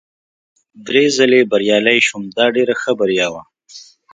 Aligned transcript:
درې 0.87 1.03
ځلي 1.17 1.41
بریالی 1.51 1.97
شوم، 2.07 2.23
دا 2.37 2.45
ډېره 2.55 2.73
ښه 2.81 2.91
بریا 2.99 3.27
وه. 3.33 3.43